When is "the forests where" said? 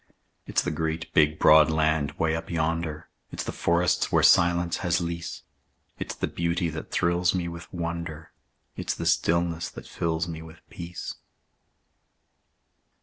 3.43-4.23